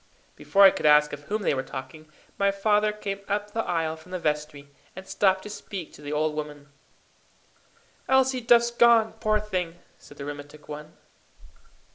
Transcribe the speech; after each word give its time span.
Before 0.35 0.63
I 0.63 0.71
could 0.71 0.87
ask 0.87 1.13
of 1.13 1.25
whom 1.25 1.43
they 1.43 1.53
were 1.53 1.61
talking, 1.61 2.11
my 2.39 2.49
father 2.49 2.91
came 2.91 3.19
up 3.29 3.51
the 3.51 3.63
aisle 3.63 3.95
from 3.95 4.11
the 4.11 4.17
vestry, 4.17 4.67
and 4.95 5.07
stopped 5.07 5.43
to 5.43 5.49
speak 5.51 5.93
to 5.93 6.01
the 6.01 6.11
old 6.11 6.33
women. 6.33 6.69
"Elsie 8.09 8.41
Duff's 8.41 8.71
gone, 8.71 9.13
poor 9.19 9.39
thing!" 9.39 9.75
said 9.99 10.17
the 10.17 10.25
rheumatic 10.25 10.67
one. 10.67 10.97